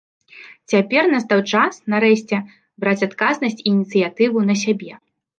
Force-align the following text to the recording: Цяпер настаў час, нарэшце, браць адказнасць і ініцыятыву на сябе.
Цяпер 0.71 1.03
настаў 1.09 1.41
час, 1.57 1.75
нарэшце, 1.93 2.39
браць 2.85 3.03
адказнасць 3.07 3.61
і 3.61 3.67
ініцыятыву 3.73 4.39
на 4.49 4.55
сябе. 4.63 4.91